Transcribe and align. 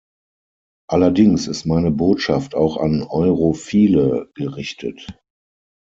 Allerdings 0.89 1.45
ist 1.47 1.67
meine 1.67 1.91
Botschaft 1.91 2.55
auch 2.55 2.77
an 2.77 3.03
Europhile 3.03 4.31
gerichtet. 4.33 5.05